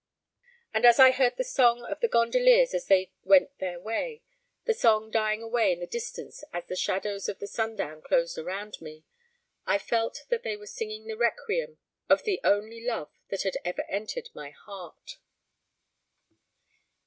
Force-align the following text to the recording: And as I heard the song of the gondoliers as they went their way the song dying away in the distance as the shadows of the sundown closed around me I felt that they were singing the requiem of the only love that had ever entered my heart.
And 0.73 0.83
as 0.83 0.97
I 0.99 1.11
heard 1.11 1.35
the 1.37 1.43
song 1.43 1.83
of 1.85 1.99
the 1.99 2.07
gondoliers 2.07 2.73
as 2.73 2.87
they 2.87 3.11
went 3.23 3.59
their 3.59 3.79
way 3.79 4.23
the 4.65 4.73
song 4.73 5.11
dying 5.11 5.43
away 5.43 5.71
in 5.71 5.79
the 5.79 5.85
distance 5.85 6.43
as 6.51 6.65
the 6.65 6.75
shadows 6.75 7.29
of 7.29 7.37
the 7.37 7.45
sundown 7.45 8.01
closed 8.01 8.35
around 8.39 8.81
me 8.81 9.03
I 9.67 9.77
felt 9.77 10.25
that 10.29 10.41
they 10.41 10.57
were 10.57 10.65
singing 10.65 11.05
the 11.05 11.15
requiem 11.17 11.77
of 12.09 12.23
the 12.23 12.41
only 12.43 12.83
love 12.83 13.11
that 13.29 13.43
had 13.43 13.57
ever 13.63 13.83
entered 13.87 14.29
my 14.33 14.49
heart. 14.49 15.19